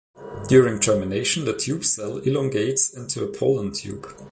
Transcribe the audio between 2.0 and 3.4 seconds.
elongates into a